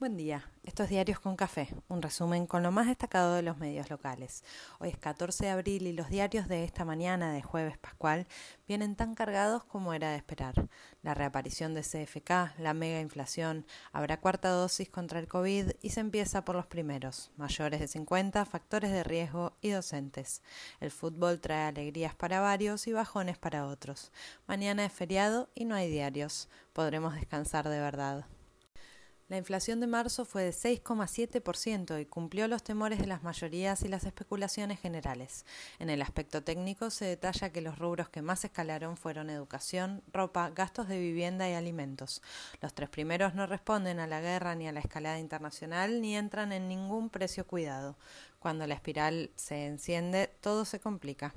[0.00, 3.58] Buen día, estos es Diarios con Café, un resumen con lo más destacado de los
[3.58, 4.44] medios locales.
[4.78, 8.28] Hoy es 14 de abril y los diarios de esta mañana de jueves pascual
[8.68, 10.68] vienen tan cargados como era de esperar.
[11.02, 15.98] La reaparición de CFK, la mega inflación, habrá cuarta dosis contra el COVID y se
[15.98, 20.42] empieza por los primeros, mayores de 50, factores de riesgo y docentes.
[20.78, 24.12] El fútbol trae alegrías para varios y bajones para otros.
[24.46, 26.48] Mañana es feriado y no hay diarios.
[26.72, 28.26] Podremos descansar de verdad.
[29.28, 33.88] La inflación de marzo fue de 6,7% y cumplió los temores de las mayorías y
[33.88, 35.44] las especulaciones generales.
[35.78, 40.48] En el aspecto técnico se detalla que los rubros que más escalaron fueron educación, ropa,
[40.48, 42.22] gastos de vivienda y alimentos.
[42.62, 46.50] Los tres primeros no responden a la guerra ni a la escalada internacional ni entran
[46.52, 47.98] en ningún precio cuidado.
[48.38, 51.34] Cuando la espiral se enciende, todo se complica.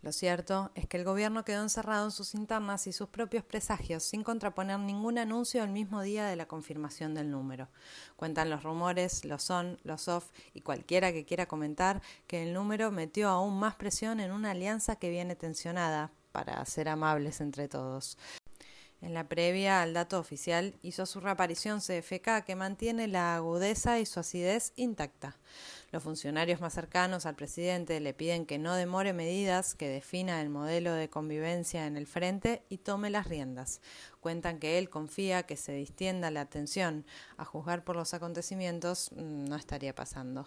[0.00, 4.04] Lo cierto es que el gobierno quedó encerrado en sus internas y sus propios presagios,
[4.04, 7.68] sin contraponer ningún anuncio el mismo día de la confirmación del número.
[8.14, 12.92] Cuentan los rumores, los son, los off y cualquiera que quiera comentar que el número
[12.92, 18.16] metió aún más presión en una alianza que viene tensionada, para ser amables entre todos.
[19.00, 24.06] En la previa al dato oficial hizo su reaparición CFK que mantiene la agudeza y
[24.06, 25.36] su acidez intacta.
[25.90, 30.50] Los funcionarios más cercanos al presidente le piden que no demore medidas, que defina el
[30.50, 33.80] modelo de convivencia en el frente y tome las riendas.
[34.20, 37.06] Cuentan que él confía que se distienda la atención.
[37.38, 40.46] A juzgar por los acontecimientos mm, no estaría pasando.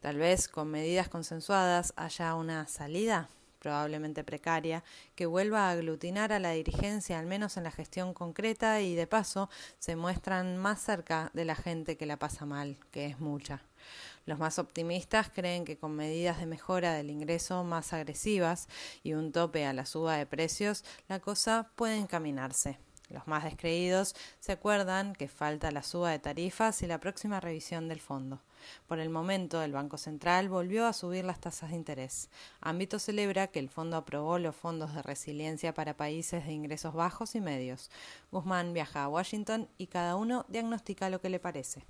[0.00, 3.30] Tal vez con medidas consensuadas haya una salida
[3.64, 8.82] probablemente precaria, que vuelva a aglutinar a la dirigencia, al menos en la gestión concreta,
[8.82, 13.06] y de paso se muestran más cerca de la gente que la pasa mal, que
[13.06, 13.62] es mucha.
[14.26, 18.68] Los más optimistas creen que con medidas de mejora del ingreso más agresivas
[19.02, 22.78] y un tope a la suba de precios, la cosa puede encaminarse.
[23.10, 27.86] Los más descreídos se acuerdan que falta la suba de tarifas y la próxima revisión
[27.86, 28.40] del fondo.
[28.86, 32.30] Por el momento, el Banco Central volvió a subir las tasas de interés.
[32.62, 37.34] Ámbito celebra que el fondo aprobó los fondos de resiliencia para países de ingresos bajos
[37.34, 37.90] y medios.
[38.32, 41.84] Guzmán viaja a Washington y cada uno diagnostica lo que le parece.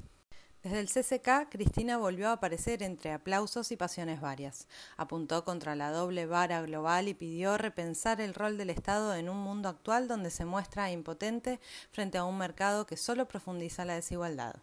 [0.64, 4.66] Desde el CCK, Cristina volvió a aparecer entre aplausos y pasiones varias.
[4.96, 9.36] Apuntó contra la doble vara global y pidió repensar el rol del Estado en un
[9.36, 11.60] mundo actual donde se muestra impotente
[11.92, 14.56] frente a un mercado que solo profundiza la desigualdad.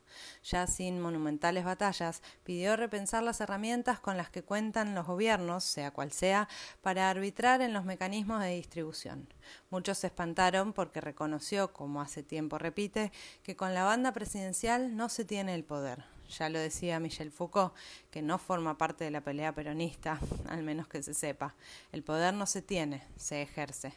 [0.43, 5.91] Ya sin monumentales batallas, pidió repensar las herramientas con las que cuentan los gobiernos, sea
[5.91, 6.49] cual sea,
[6.81, 9.31] para arbitrar en los mecanismos de distribución.
[9.69, 13.11] Muchos se espantaron porque reconoció, como hace tiempo repite,
[13.43, 15.90] que con la banda presidencial no se tiene el poder
[16.37, 17.73] ya lo decía Michel Foucault,
[18.09, 20.19] que no forma parte de la pelea peronista,
[20.49, 21.55] al menos que se sepa.
[21.91, 23.93] El poder no se tiene, se ejerce.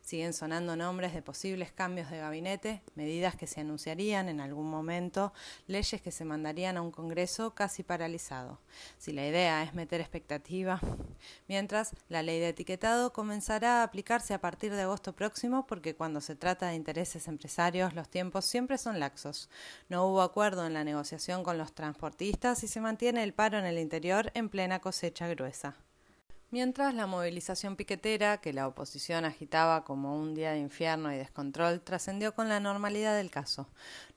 [0.00, 5.32] Siguen sonando nombres de posibles cambios de gabinete, medidas que se anunciarían en algún momento,
[5.66, 8.58] leyes que se mandarían a un Congreso casi paralizado.
[8.98, 10.80] Si la idea es meter expectativa,
[11.48, 16.20] mientras la ley de etiquetado comenzará a aplicarse a partir de agosto próximo porque cuando
[16.20, 19.48] se trata de intereses empresarios los tiempos siempre son laxos.
[19.88, 23.78] No hubo acuerdo en la negociación con transportistas y se mantiene el paro en el
[23.78, 25.76] interior en plena cosecha gruesa.
[26.50, 31.80] Mientras la movilización piquetera, que la oposición agitaba como un día de infierno y descontrol,
[31.80, 33.68] trascendió con la normalidad del caso.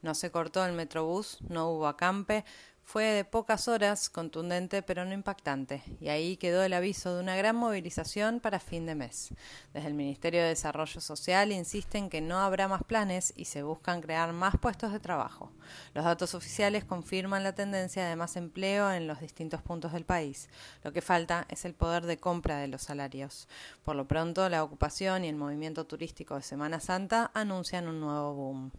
[0.04, 2.46] No se cortó el metrobús, no hubo acampe,
[2.88, 7.36] fue de pocas horas, contundente pero no impactante, y ahí quedó el aviso de una
[7.36, 9.34] gran movilización para fin de mes.
[9.74, 14.00] Desde el Ministerio de Desarrollo Social insisten que no habrá más planes y se buscan
[14.02, 15.52] crear más puestos de trabajo.
[15.94, 20.48] Los datos oficiales confirman la tendencia de más empleo en los distintos puntos del país.
[20.82, 23.50] Lo que falta es el poder de compra de los salarios.
[23.84, 28.34] Por lo pronto, la ocupación y el movimiento turístico de Semana Santa anuncian un nuevo
[28.34, 28.72] boom.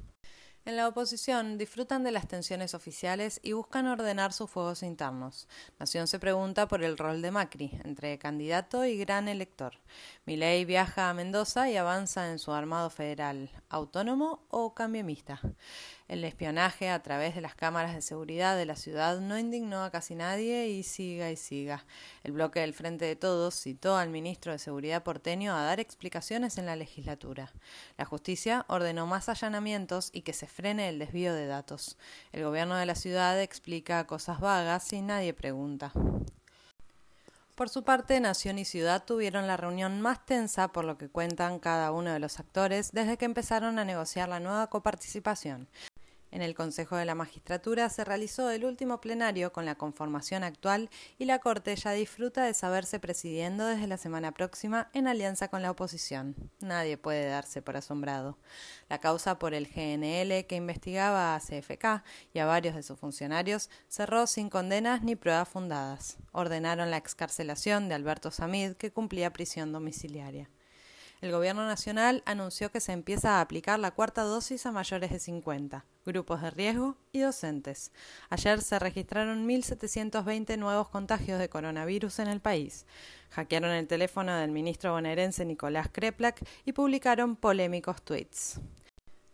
[0.69, 5.49] En la oposición disfrutan de las tensiones oficiales y buscan ordenar sus fuegos internos.
[5.79, 9.79] Nación se pregunta por el rol de Macri, entre candidato y gran elector.
[10.27, 15.41] Milei viaja a Mendoza y avanza en su armado federal, autónomo o cambiemista.
[16.08, 19.90] El espionaje a través de las cámaras de seguridad de la ciudad no indignó a
[19.90, 21.84] casi nadie y siga y siga.
[22.25, 26.56] El bloque del Frente de Todos citó al ministro de Seguridad porteño a dar explicaciones
[26.56, 27.52] en la legislatura.
[27.99, 31.99] La justicia ordenó más allanamientos y que se frene el desvío de datos.
[32.32, 35.93] El gobierno de la ciudad explica cosas vagas y nadie pregunta.
[37.54, 41.58] Por su parte, Nación y Ciudad tuvieron la reunión más tensa por lo que cuentan
[41.58, 45.69] cada uno de los actores desde que empezaron a negociar la nueva coparticipación.
[46.30, 50.90] En el Consejo de la Magistratura se realizó el último plenario con la conformación actual
[51.19, 55.62] y la Corte ya disfruta de saberse presidiendo desde la semana próxima en alianza con
[55.62, 56.36] la oposición.
[56.60, 58.36] Nadie puede darse por asombrado.
[58.90, 62.02] La causa por el GNL que investigaba a CFK
[62.34, 66.19] y a varios de sus funcionarios cerró sin condenas ni pruebas fundadas.
[66.32, 70.50] Ordenaron la excarcelación de Alberto Samid que cumplía prisión domiciliaria
[71.20, 75.19] el Gobierno Nacional anunció que se empieza a aplicar la cuarta dosis a mayores de
[75.19, 77.91] 50, grupos de riesgo y docentes.
[78.31, 82.87] Ayer se registraron 1.720 nuevos contagios de coronavirus en el país.
[83.31, 88.61] Hackearon el teléfono del ministro bonaerense Nicolás Kreplak y publicaron polémicos tweets.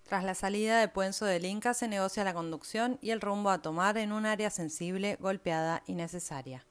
[0.04, 3.62] Tras la salida de Puenzo del Inca se negocia la conducción y el rumbo a
[3.62, 6.64] tomar en un área sensible, golpeada y necesaria.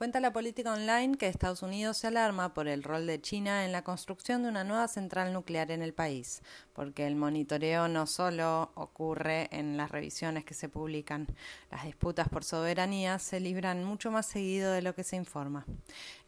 [0.00, 3.72] Cuenta la política online que Estados Unidos se alarma por el rol de China en
[3.72, 6.40] la construcción de una nueva central nuclear en el país,
[6.72, 11.26] porque el monitoreo no solo ocurre en las revisiones que se publican,
[11.70, 15.66] las disputas por soberanía se libran mucho más seguido de lo que se informa.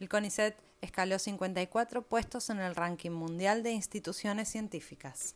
[0.00, 5.34] El CONICET escaló 54 puestos en el ranking mundial de instituciones científicas.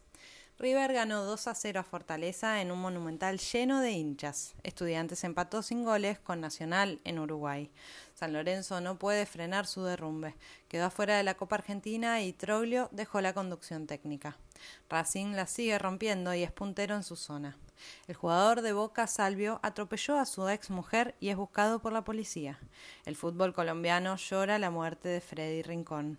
[0.58, 4.54] River ganó 2 a 0 a Fortaleza en un monumental lleno de hinchas.
[4.62, 7.70] Estudiantes empató sin goles con Nacional en Uruguay.
[8.14, 10.34] San Lorenzo no puede frenar su derrumbe.
[10.68, 14.38] Quedó afuera de la Copa Argentina y Troglio dejó la conducción técnica.
[14.88, 17.58] Racing la sigue rompiendo y es puntero en su zona.
[18.06, 22.05] El jugador de Boca, Salvio, atropelló a su ex mujer y es buscado por la
[22.05, 22.58] policía.
[23.05, 26.19] El fútbol colombiano llora la muerte de Freddy Rincón.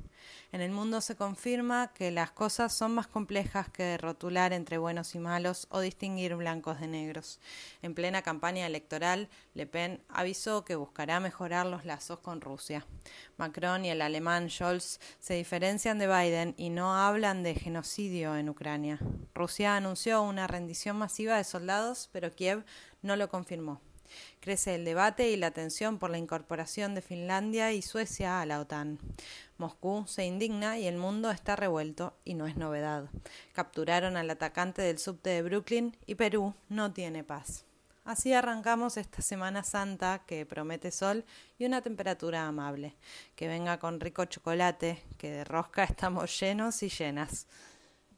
[0.51, 5.13] En el mundo se confirma que las cosas son más complejas que rotular entre buenos
[5.15, 7.39] y malos o distinguir blancos de negros.
[7.81, 12.85] En plena campaña electoral, Le Pen avisó que buscará mejorar los lazos con Rusia.
[13.37, 18.49] Macron y el alemán Scholz se diferencian de Biden y no hablan de genocidio en
[18.49, 18.99] Ucrania.
[19.33, 22.63] Rusia anunció una rendición masiva de soldados, pero Kiev
[23.01, 23.81] no lo confirmó.
[24.39, 28.59] Crece el debate y la tensión por la incorporación de Finlandia y Suecia a la
[28.59, 28.99] OTAN.
[29.57, 33.09] Moscú se indigna y el mundo está revuelto, y no es novedad.
[33.53, 37.65] Capturaron al atacante del subte de Brooklyn y Perú no tiene paz.
[38.05, 41.25] Así arrancamos esta Semana Santa que promete sol
[41.59, 42.95] y una temperatura amable.
[43.35, 47.47] Que venga con rico chocolate, que de rosca estamos llenos y llenas.